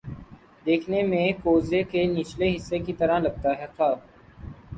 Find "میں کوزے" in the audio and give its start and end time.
1.03-1.81